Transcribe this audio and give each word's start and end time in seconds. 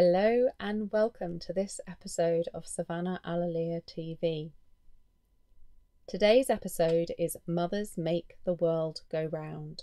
Hello 0.00 0.46
and 0.60 0.92
welcome 0.92 1.40
to 1.40 1.52
this 1.52 1.80
episode 1.88 2.44
of 2.54 2.68
Savannah 2.68 3.20
Alalia 3.26 3.82
TV. 3.82 4.52
Today's 6.06 6.48
episode 6.48 7.10
is 7.18 7.36
Mothers 7.48 7.98
Make 7.98 8.36
the 8.44 8.54
World 8.54 9.00
Go 9.10 9.24
Round. 9.24 9.82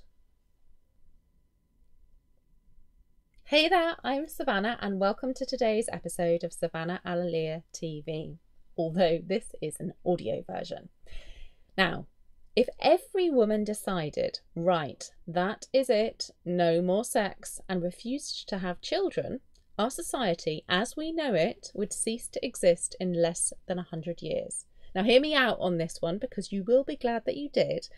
Hey 3.43 3.67
there, 3.67 3.97
I'm 4.05 4.29
Savannah 4.29 4.77
and 4.79 5.01
welcome 5.01 5.33
to 5.33 5.45
today's 5.45 5.89
episode 5.91 6.45
of 6.45 6.53
Savannah 6.53 7.01
Alalia 7.05 7.63
TV, 7.73 8.37
although 8.77 9.19
this 9.21 9.51
is 9.61 9.81
an 9.81 9.91
audio 10.05 10.45
version. 10.49 10.87
Now, 11.77 12.07
if 12.55 12.69
every 12.79 13.29
woman 13.29 13.65
decided, 13.65 14.39
right, 14.55 15.11
that 15.27 15.67
is 15.73 15.89
it, 15.89 16.29
no 16.45 16.81
more 16.81 17.03
sex, 17.03 17.59
and 17.67 17.83
refused 17.83 18.47
to 18.47 18.59
have 18.59 18.79
children, 18.79 19.41
our 19.77 19.89
society, 19.89 20.63
as 20.69 20.95
we 20.95 21.11
know 21.11 21.33
it, 21.33 21.71
would 21.73 21.91
cease 21.91 22.27
to 22.29 22.45
exist 22.45 22.95
in 22.99 23.13
less 23.13 23.51
than 23.67 23.77
a 23.77 23.83
hundred 23.83 24.21
years. 24.21 24.65
Now, 24.93 25.03
hear 25.03 25.19
me 25.19 25.35
out 25.35 25.57
on 25.59 25.77
this 25.77 26.01
one 26.01 26.17
because 26.17 26.51
you 26.51 26.63
will 26.63 26.85
be 26.85 26.95
glad 26.95 27.25
that 27.25 27.35
you 27.35 27.49
did. 27.49 27.89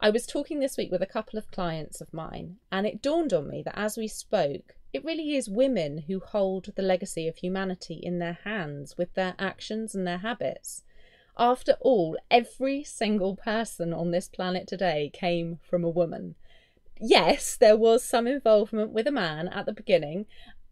I 0.00 0.10
was 0.10 0.26
talking 0.26 0.60
this 0.60 0.76
week 0.76 0.90
with 0.90 1.00
a 1.00 1.06
couple 1.06 1.38
of 1.38 1.50
clients 1.50 2.02
of 2.02 2.12
mine, 2.12 2.56
and 2.70 2.86
it 2.86 3.00
dawned 3.00 3.32
on 3.32 3.48
me 3.48 3.62
that 3.62 3.78
as 3.78 3.96
we 3.96 4.06
spoke, 4.06 4.74
it 4.92 5.04
really 5.04 5.34
is 5.34 5.48
women 5.48 6.04
who 6.06 6.20
hold 6.20 6.70
the 6.76 6.82
legacy 6.82 7.26
of 7.26 7.36
humanity 7.38 7.94
in 7.94 8.18
their 8.18 8.38
hands 8.44 8.98
with 8.98 9.14
their 9.14 9.34
actions 9.38 9.94
and 9.94 10.06
their 10.06 10.18
habits. 10.18 10.82
After 11.38 11.78
all, 11.80 12.18
every 12.30 12.84
single 12.84 13.34
person 13.34 13.94
on 13.94 14.10
this 14.10 14.28
planet 14.28 14.68
today 14.68 15.10
came 15.12 15.58
from 15.62 15.82
a 15.82 15.88
woman 15.88 16.34
yes, 17.00 17.56
there 17.56 17.76
was 17.76 18.04
some 18.04 18.26
involvement 18.26 18.92
with 18.92 19.06
a 19.06 19.12
man 19.12 19.48
at 19.48 19.66
the 19.66 19.72
beginning, 19.72 20.26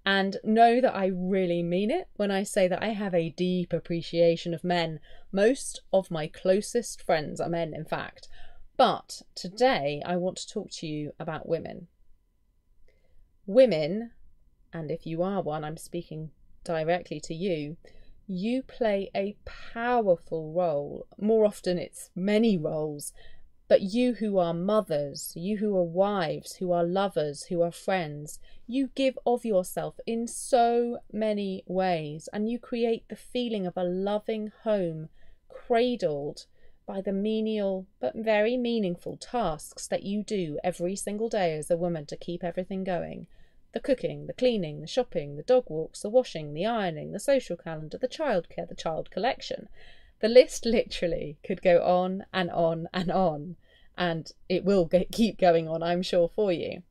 and 0.04 0.38
know 0.42 0.80
that 0.80 0.94
I 0.94 1.06
really 1.06 1.62
mean 1.62 1.90
it 1.90 2.08
when 2.16 2.30
I 2.30 2.42
say 2.42 2.66
that 2.68 2.82
I 2.82 2.88
have 2.88 3.14
a 3.14 3.30
deep 3.30 3.72
appreciation 3.72 4.52
of 4.52 4.64
men. 4.64 4.98
Most 5.30 5.82
of 5.92 6.10
my 6.10 6.26
closest 6.26 7.02
friends 7.02 7.40
are 7.40 7.48
men, 7.48 7.72
in 7.72 7.84
fact. 7.84 8.28
But 8.76 9.22
today 9.34 10.02
I 10.04 10.16
want 10.16 10.38
to 10.38 10.48
talk 10.48 10.70
to 10.72 10.86
you 10.86 11.12
about 11.20 11.48
women. 11.48 11.86
Women, 13.46 14.10
and 14.72 14.90
if 14.90 15.06
you 15.06 15.22
are 15.22 15.42
one, 15.42 15.64
I'm 15.64 15.76
speaking 15.76 16.30
directly 16.64 17.20
to 17.20 17.34
you, 17.34 17.76
you 18.26 18.62
play 18.62 19.10
a 19.14 19.36
powerful 19.44 20.52
role. 20.52 21.06
More 21.20 21.44
often, 21.44 21.78
it's 21.78 22.10
many 22.16 22.56
roles 22.56 23.12
but 23.68 23.80
you 23.80 24.14
who 24.14 24.38
are 24.38 24.52
mothers, 24.52 25.32
you 25.34 25.58
who 25.58 25.76
are 25.76 25.82
wives, 25.82 26.56
who 26.56 26.72
are 26.72 26.84
lovers, 26.84 27.44
who 27.44 27.62
are 27.62 27.72
friends, 27.72 28.38
you 28.66 28.90
give 28.94 29.18
of 29.24 29.44
yourself 29.44 29.98
in 30.06 30.26
so 30.26 30.98
many 31.12 31.62
ways, 31.66 32.28
and 32.32 32.50
you 32.50 32.58
create 32.58 33.08
the 33.08 33.16
feeling 33.16 33.66
of 33.66 33.76
a 33.76 33.84
loving 33.84 34.52
home, 34.64 35.08
cradled 35.48 36.46
by 36.86 37.00
the 37.00 37.12
menial 37.12 37.86
but 38.00 38.14
very 38.14 38.56
meaningful 38.56 39.16
tasks 39.16 39.86
that 39.86 40.02
you 40.02 40.22
do 40.22 40.58
every 40.64 40.96
single 40.96 41.28
day 41.28 41.56
as 41.56 41.70
a 41.70 41.76
woman 41.76 42.04
to 42.06 42.16
keep 42.16 42.42
everything 42.42 42.84
going. 42.84 43.26
The 43.72 43.80
cooking, 43.80 44.26
the 44.26 44.34
cleaning, 44.34 44.80
the 44.80 44.86
shopping, 44.86 45.36
the 45.36 45.42
dog 45.42 45.70
walks, 45.70 46.02
the 46.02 46.10
washing, 46.10 46.52
the 46.52 46.66
ironing, 46.66 47.12
the 47.12 47.18
social 47.18 47.56
calendar, 47.56 47.96
the 47.96 48.08
childcare, 48.08 48.68
the 48.68 48.74
child 48.74 49.10
collection. 49.10 49.68
The 50.22 50.28
list 50.28 50.64
literally 50.64 51.36
could 51.44 51.60
go 51.60 51.82
on 51.82 52.24
and 52.32 52.50
on 52.50 52.88
and 52.94 53.10
on 53.10 53.56
and 53.98 54.32
it 54.48 54.64
will 54.64 54.88
keep 55.10 55.38
going 55.38 55.68
on, 55.68 55.82
I'm 55.82 56.02
sure, 56.02 56.28
for 56.28 56.52
you. 56.52 56.82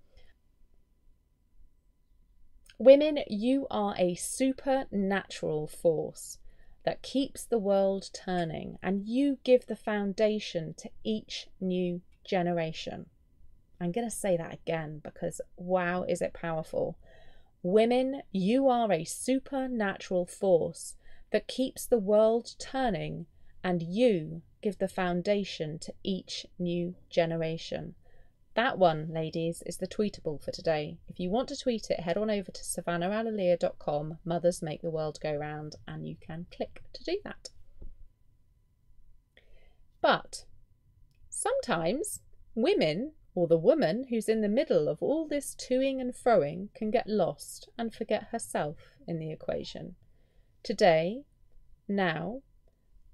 Women, 2.77 3.20
you 3.27 3.67
are 3.71 3.95
a 3.97 4.15
supernatural 4.15 5.67
force 5.67 6.39
that 6.83 7.03
keeps 7.03 7.45
the 7.45 7.59
world 7.59 8.09
turning, 8.11 8.77
and 8.81 9.08
you 9.08 9.37
give 9.43 9.67
the 9.67 9.75
foundation 9.75 10.73
to 10.75 10.89
each 11.03 11.47
new 11.59 12.02
generation. 12.25 13.05
I'm 13.80 13.91
going 13.91 14.09
to 14.09 14.15
say 14.15 14.36
that 14.36 14.53
again 14.53 14.99
because 15.03 15.41
wow, 15.55 16.03
is 16.03 16.21
it 16.21 16.33
powerful. 16.33 16.97
Women, 17.64 18.23
you 18.31 18.67
are 18.67 18.91
a 18.91 19.05
supernatural 19.05 20.25
force 20.25 20.95
that 21.31 21.47
keeps 21.47 21.86
the 21.86 21.97
world 21.97 22.55
turning, 22.59 23.25
and 23.64 23.81
you 23.81 24.42
give 24.61 24.77
the 24.77 24.87
foundation 24.87 25.80
to 25.80 25.93
each 26.03 26.45
new 26.59 26.95
generation. 27.09 27.95
That 28.53 28.77
one, 28.77 29.08
ladies, 29.14 29.64
is 29.65 29.77
the 29.77 29.87
tweetable 29.87 30.43
for 30.43 30.52
today. 30.52 30.97
If 31.08 31.20
you 31.20 31.30
want 31.30 31.47
to 31.49 31.58
tweet 31.58 31.89
it, 31.89 32.02
head 32.02 32.17
on 32.17 32.30
over 32.30 32.52
to 32.52 32.61
savannahalalia.com, 32.61 34.17
Mothers 34.25 34.61
Make 34.61 34.81
the 34.81 34.91
World 34.91 35.20
Go 35.23 35.33
Round, 35.33 35.77
and 35.87 36.05
you 36.05 36.17
can 36.20 36.47
click 36.53 36.83
to 36.93 37.03
do 37.03 37.20
that. 37.23 37.49
But 40.02 40.45
sometimes 41.30 42.20
women, 42.55 43.14
or 43.33 43.47
the 43.47 43.58
woman 43.58 44.08
who's 44.09 44.27
in 44.27 44.41
the 44.41 44.49
middle 44.49 44.89
of 44.89 45.02
all 45.02 45.27
this 45.27 45.55
toing 45.55 46.02
and 46.02 46.14
froing, 46.14 46.73
can 46.73 46.91
get 46.91 47.08
lost 47.08 47.70
and 47.77 47.93
forget 47.93 48.27
herself 48.31 48.97
in 49.08 49.17
the 49.17 49.31
equation. 49.31 49.95
Today, 50.64 51.23
now, 51.88 52.44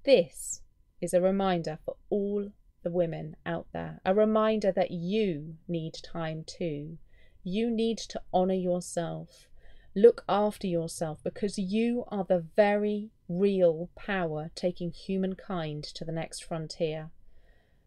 this 0.03 0.61
is 0.99 1.13
a 1.13 1.21
reminder 1.21 1.79
for 1.85 1.95
all 2.09 2.51
the 2.83 2.91
women 2.91 3.37
out 3.45 3.67
there, 3.71 4.01
a 4.03 4.13
reminder 4.13 4.69
that 4.73 4.91
you 4.91 5.55
need 5.65 5.93
time 5.93 6.43
too. 6.45 6.97
You 7.43 7.69
need 7.69 7.99
to 7.99 8.21
honour 8.33 8.53
yourself, 8.53 9.47
look 9.95 10.25
after 10.27 10.67
yourself, 10.67 11.23
because 11.23 11.57
you 11.57 12.03
are 12.09 12.25
the 12.25 12.45
very 12.57 13.11
real 13.29 13.89
power 13.95 14.51
taking 14.53 14.91
humankind 14.91 15.85
to 15.85 16.03
the 16.03 16.11
next 16.11 16.43
frontier. 16.43 17.11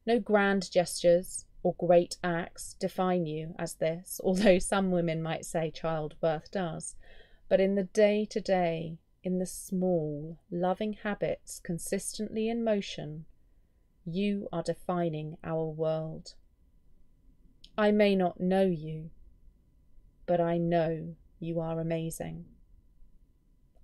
No 0.07 0.19
grand 0.19 0.71
gestures 0.71 1.45
or 1.63 1.75
great 1.75 2.17
acts 2.25 2.77
define 2.81 3.27
you 3.27 3.55
as 3.59 3.75
this, 3.75 4.23
although 4.25 4.59
some 4.59 4.91
women 4.91 5.23
might 5.23 5.45
say 5.45 5.71
childbirth 5.71 6.51
does. 6.51 6.97
But 7.51 7.61
in 7.61 7.75
the 7.75 7.85
day 7.85 8.25
to 8.31 8.41
day, 8.41 8.97
in 9.23 9.39
the 9.39 9.47
small, 9.47 10.39
loving 10.51 10.95
habits 10.95 11.61
consistently 11.63 12.49
in 12.49 12.65
motion, 12.65 13.27
you 14.05 14.49
are 14.53 14.63
defining 14.63 15.37
our 15.45 15.67
world. 15.67 16.35
I 17.77 17.91
may 17.91 18.15
not 18.17 18.41
know 18.41 18.65
you, 18.65 19.11
but 20.27 20.41
I 20.41 20.59
know 20.59 21.17
you 21.39 21.61
are 21.61 21.81
amazing. 21.81 22.47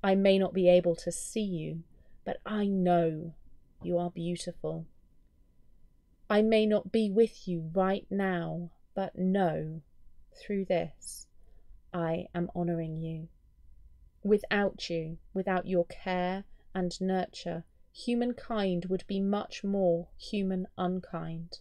I 0.02 0.14
may 0.14 0.38
not 0.38 0.54
be 0.54 0.68
able 0.68 0.94
to 0.96 1.12
see 1.12 1.42
you, 1.42 1.82
but 2.24 2.38
I 2.46 2.66
know 2.66 3.34
you 3.82 3.98
are 3.98 4.10
beautiful. 4.10 4.86
I 6.28 6.42
may 6.42 6.66
not 6.66 6.92
be 6.92 7.10
with 7.10 7.46
you 7.46 7.70
right 7.74 8.06
now, 8.10 8.70
but 8.94 9.16
know 9.16 9.82
through 10.34 10.64
this 10.66 11.26
I 11.92 12.26
am 12.34 12.50
honouring 12.54 12.98
you. 12.98 13.28
Without 14.26 14.90
you, 14.90 15.18
without 15.32 15.68
your 15.68 15.84
care 15.84 16.42
and 16.74 17.00
nurture, 17.00 17.62
humankind 17.92 18.86
would 18.86 19.06
be 19.06 19.20
much 19.20 19.62
more 19.62 20.08
human 20.18 20.66
unkind. 20.76 21.60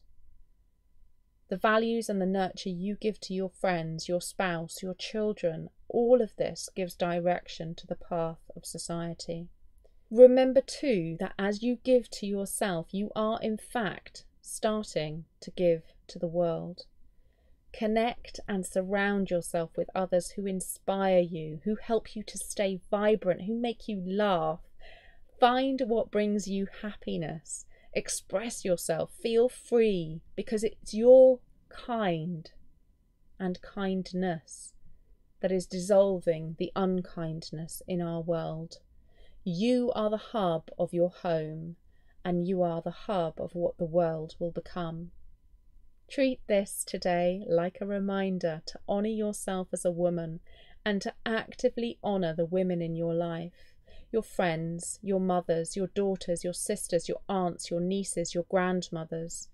The 1.50 1.58
values 1.58 2.10
and 2.10 2.20
the 2.20 2.26
nurture 2.26 2.72
you 2.72 2.96
give 2.96 3.20
to 3.20 3.36
your 3.36 3.52
friends, 3.52 4.10
your 4.10 4.20
spouse, 4.20 4.82
your 4.82 4.96
children, 4.96 5.70
all 5.90 6.24
of 6.24 6.36
this 6.38 6.68
gives 6.76 6.96
direction 6.96 7.76
to 7.76 7.86
the 7.86 7.96
path 7.96 8.50
of 8.56 8.66
society. 8.66 9.48
Remember 10.10 10.62
too 10.62 11.18
that 11.20 11.36
as 11.38 11.62
you 11.62 11.76
give 11.76 12.10
to 12.14 12.26
yourself, 12.26 12.88
you 12.96 13.12
are 13.16 13.40
in 13.44 13.58
fact 13.58 14.26
starting 14.42 15.26
to 15.42 15.52
give 15.52 15.84
to 16.08 16.18
the 16.18 16.26
world. 16.26 16.88
Connect 17.78 18.40
and 18.48 18.66
surround 18.66 19.30
yourself 19.30 19.72
with 19.76 19.90
others 19.94 20.32
who 20.32 20.46
inspire 20.46 21.20
you, 21.20 21.60
who 21.66 21.76
help 21.76 22.16
you 22.16 22.24
to 22.24 22.38
stay 22.38 22.80
vibrant, 22.90 23.42
who 23.42 23.54
make 23.54 23.90
you 23.90 24.02
laugh. 24.06 24.62
Find 25.42 25.82
what 25.86 26.10
brings 26.10 26.48
you 26.48 26.68
happiness. 26.82 27.66
Express 27.92 28.64
yourself. 28.64 29.12
Feel 29.22 29.50
free 29.50 30.22
because 30.38 30.64
it's 30.64 30.94
your 30.94 31.40
kind 31.68 32.50
and 33.38 33.62
kindness 33.62 34.74
that 35.42 35.52
is 35.52 35.66
dissolving 35.66 36.56
the 36.58 36.72
unkindness 36.78 37.82
in 37.90 38.02
our 38.02 38.22
world. 38.22 38.78
You 39.44 39.92
are 39.94 40.10
the 40.10 40.18
hub 40.18 40.70
of 40.80 40.94
your 40.94 41.10
home, 41.10 41.76
and 42.24 42.48
you 42.48 42.62
are 42.64 42.82
the 42.82 42.92
hub 42.92 43.34
of 43.38 43.54
what 43.54 43.78
the 43.78 43.86
world 43.86 44.36
will 44.40 44.52
become. 44.52 45.12
Treat 46.10 46.40
this 46.48 46.84
today 46.86 47.44
like 47.48 47.80
a 47.82 47.86
reminder 47.86 48.62
to 48.68 48.80
honour 48.88 49.10
yourself 49.10 49.70
as 49.74 49.86
a 49.86 49.92
woman 49.92 50.40
and 50.86 51.02
to 51.02 51.14
actively 51.26 51.98
honour 52.04 52.34
the 52.34 52.46
women 52.46 52.82
in 52.82 52.96
your 52.96 53.14
life 53.14 53.76
your 54.16 54.24
friends, 54.24 54.98
your 55.02 55.20
mothers, 55.20 55.76
your 55.76 55.88
daughters, 55.88 56.42
your 56.42 56.54
sisters, 56.54 57.10
your 57.10 57.20
aunts, 57.28 57.70
your 57.70 57.82
nieces, 57.82 58.34
your 58.34 58.46
grandmothers. 58.50 59.50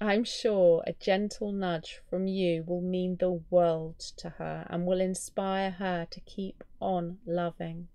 I'm 0.00 0.22
sure 0.22 0.84
a 0.86 0.92
gentle 0.92 1.50
nudge 1.50 2.00
from 2.08 2.28
you 2.28 2.62
will 2.64 2.82
mean 2.82 3.16
the 3.18 3.40
world 3.50 3.98
to 4.18 4.30
her 4.38 4.64
and 4.70 4.86
will 4.86 5.00
inspire 5.00 5.72
her 5.72 6.06
to 6.08 6.20
keep 6.20 6.62
on 6.80 7.18
loving. 7.26 7.88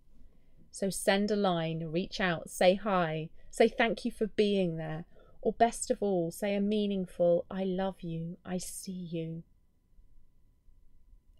So 0.69 0.89
send 0.89 1.31
a 1.31 1.37
line, 1.37 1.85
reach 1.85 2.19
out, 2.19 2.49
say 2.49 2.75
hi, 2.75 3.29
say 3.49 3.69
thank 3.69 4.03
you 4.03 4.11
for 4.11 4.27
being 4.27 4.75
there, 4.75 5.05
or 5.41 5.53
best 5.53 5.89
of 5.91 6.01
all, 6.01 6.31
say 6.31 6.55
a 6.55 6.61
meaningful 6.61 7.45
I 7.49 7.63
love 7.63 8.01
you, 8.01 8.37
I 8.45 8.57
see 8.57 8.91
you. 8.91 9.43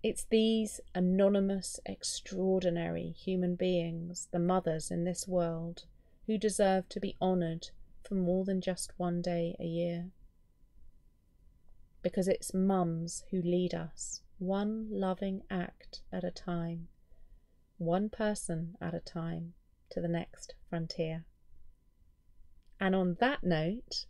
It's 0.03 0.25
these 0.30 0.80
anonymous, 0.95 1.80
extraordinary 1.86 3.12
human 3.12 3.56
beings, 3.56 4.27
the 4.31 4.39
mothers 4.39 4.89
in 4.89 5.03
this 5.03 5.27
world, 5.27 5.83
who 6.25 6.38
deserve 6.38 6.89
to 6.89 7.00
be 7.00 7.15
honoured 7.21 7.69
for 8.01 8.15
more 8.15 8.44
than 8.44 8.62
just 8.62 8.94
one 8.98 9.21
day 9.21 9.56
a 9.59 9.65
year 9.65 10.12
because 12.01 12.27
it's 12.27 12.53
mums 12.53 13.24
who 13.30 13.42
lead 13.42 13.74
us, 13.74 14.21
one 14.39 14.88
loving 14.89 15.42
act 15.50 16.01
at 16.12 16.24
a 16.24 16.31
time, 16.31 16.88
one 17.77 18.09
person 18.09 18.75
at 18.81 18.94
a 18.94 19.00
time, 19.00 19.53
to 19.89 20.01
the 20.01 20.07
next 20.07 20.56
frontier. 20.69 21.25
And 22.81 22.95
on 22.95 23.18
that 23.19 23.44
note, 23.44 24.07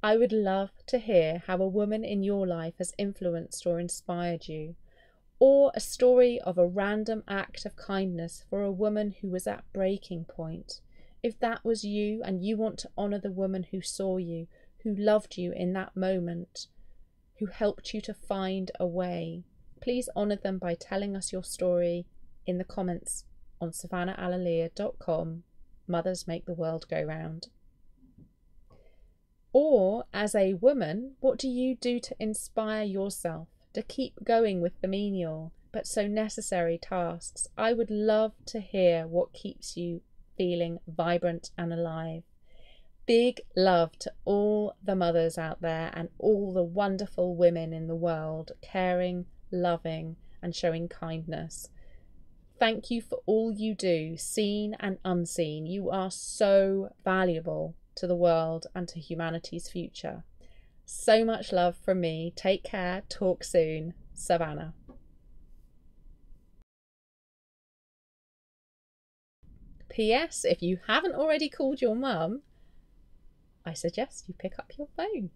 I 0.00 0.16
would 0.16 0.32
love 0.32 0.70
to 0.86 0.98
hear 0.98 1.42
how 1.48 1.56
a 1.56 1.66
woman 1.66 2.04
in 2.04 2.22
your 2.22 2.46
life 2.46 2.74
has 2.78 2.94
influenced 2.96 3.66
or 3.66 3.80
inspired 3.80 4.46
you, 4.46 4.76
or 5.40 5.72
a 5.74 5.80
story 5.80 6.40
of 6.40 6.56
a 6.56 6.66
random 6.66 7.24
act 7.26 7.66
of 7.66 7.74
kindness 7.74 8.44
for 8.48 8.62
a 8.62 8.70
woman 8.70 9.16
who 9.20 9.28
was 9.28 9.48
at 9.48 9.64
breaking 9.72 10.26
point. 10.26 10.80
If 11.20 11.40
that 11.40 11.64
was 11.64 11.82
you 11.82 12.22
and 12.24 12.44
you 12.44 12.56
want 12.56 12.78
to 12.78 12.90
honour 12.96 13.18
the 13.18 13.32
woman 13.32 13.64
who 13.72 13.80
saw 13.80 14.18
you, 14.18 14.46
who 14.84 14.94
loved 14.94 15.36
you 15.36 15.50
in 15.50 15.72
that 15.72 15.96
moment, 15.96 16.68
who 17.40 17.46
helped 17.46 17.92
you 17.92 18.00
to 18.02 18.14
find 18.14 18.70
a 18.78 18.86
way. 18.86 19.42
Please 19.80 20.08
honour 20.14 20.36
them 20.36 20.58
by 20.58 20.74
telling 20.74 21.16
us 21.16 21.32
your 21.32 21.42
story 21.42 22.06
in 22.46 22.58
the 22.58 22.64
comments 22.64 23.24
on 23.60 23.72
savannahalalia.com. 23.72 25.42
Mothers 25.88 26.28
make 26.28 26.46
the 26.46 26.54
world 26.54 26.86
go 26.88 27.02
round. 27.02 27.48
Or, 29.52 30.04
as 30.14 30.34
a 30.34 30.54
woman, 30.54 31.16
what 31.20 31.38
do 31.38 31.48
you 31.48 31.76
do 31.76 32.00
to 32.00 32.16
inspire 32.18 32.84
yourself 32.84 33.48
to 33.74 33.82
keep 33.82 34.24
going 34.24 34.60
with 34.62 34.80
the 34.80 34.88
menial 34.88 35.52
but 35.72 35.86
so 35.86 36.06
necessary 36.06 36.78
tasks? 36.78 37.46
I 37.56 37.74
would 37.74 37.90
love 37.90 38.32
to 38.46 38.60
hear 38.60 39.06
what 39.06 39.34
keeps 39.34 39.76
you 39.76 40.00
feeling 40.38 40.78
vibrant 40.86 41.50
and 41.58 41.72
alive. 41.72 42.22
Big 43.04 43.42
love 43.54 43.98
to 43.98 44.12
all 44.24 44.74
the 44.82 44.96
mothers 44.96 45.36
out 45.36 45.60
there 45.60 45.90
and 45.92 46.08
all 46.18 46.52
the 46.54 46.62
wonderful 46.62 47.36
women 47.36 47.74
in 47.74 47.88
the 47.88 47.96
world, 47.96 48.52
caring, 48.62 49.26
loving, 49.50 50.16
and 50.40 50.54
showing 50.54 50.88
kindness. 50.88 51.68
Thank 52.58 52.90
you 52.90 53.02
for 53.02 53.20
all 53.26 53.52
you 53.52 53.74
do, 53.74 54.16
seen 54.16 54.76
and 54.78 54.98
unseen. 55.04 55.66
You 55.66 55.90
are 55.90 56.10
so 56.10 56.90
valuable 57.04 57.74
to 57.96 58.06
the 58.06 58.16
world 58.16 58.66
and 58.74 58.88
to 58.88 59.00
humanity's 59.00 59.68
future. 59.68 60.24
So 60.84 61.24
much 61.24 61.52
love 61.52 61.76
from 61.76 62.00
me. 62.00 62.32
Take 62.34 62.64
care. 62.64 63.02
Talk 63.08 63.44
soon. 63.44 63.94
Savannah. 64.14 64.74
P.S. 69.88 70.44
If 70.44 70.62
you 70.62 70.78
haven't 70.86 71.14
already 71.14 71.48
called 71.48 71.82
your 71.82 71.94
mum, 71.94 72.40
I 73.64 73.74
suggest 73.74 74.24
you 74.26 74.34
pick 74.38 74.58
up 74.58 74.72
your 74.78 74.88
phone. 74.96 75.30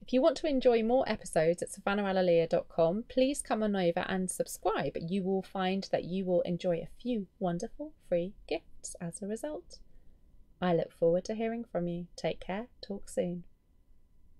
If 0.00 0.14
you 0.14 0.22
want 0.22 0.38
to 0.38 0.48
enjoy 0.48 0.82
more 0.82 1.06
episodes 1.06 1.62
at 1.62 1.68
savannahalalia.com, 1.68 3.04
please 3.08 3.42
come 3.42 3.62
on 3.62 3.76
over 3.76 4.00
and 4.08 4.30
subscribe. 4.30 4.96
You 4.98 5.22
will 5.22 5.42
find 5.42 5.86
that 5.92 6.04
you 6.04 6.24
will 6.24 6.40
enjoy 6.40 6.78
a 6.78 6.88
few 7.00 7.26
wonderful 7.38 7.92
free 8.08 8.32
gifts 8.48 8.96
as 9.00 9.20
a 9.20 9.26
result. 9.26 9.78
I 10.60 10.74
look 10.74 10.92
forward 10.92 11.24
to 11.24 11.34
hearing 11.34 11.64
from 11.64 11.88
you. 11.88 12.06
Take 12.16 12.40
care, 12.40 12.68
talk 12.86 13.08
soon. 13.08 13.44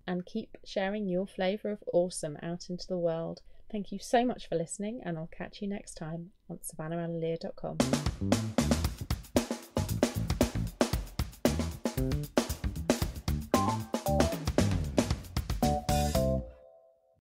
And 0.06 0.26
keep 0.26 0.58
sharing 0.64 1.08
your 1.08 1.26
flavour 1.26 1.70
of 1.70 1.82
awesome 1.92 2.36
out 2.42 2.68
into 2.68 2.86
the 2.86 2.98
world. 2.98 3.40
Thank 3.70 3.92
you 3.92 3.98
so 4.00 4.24
much 4.24 4.48
for 4.48 4.56
listening, 4.56 5.00
and 5.04 5.16
I'll 5.16 5.30
catch 5.30 5.62
you 5.62 5.68
next 5.68 5.94
time 5.94 6.32
on 6.48 6.58
savannahalalia.com. 6.58 7.78